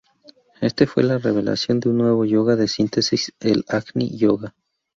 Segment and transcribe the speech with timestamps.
[0.61, 4.55] Este fue la revelación de un nuevo "Yoga de Síntesis", el Agni Yoga.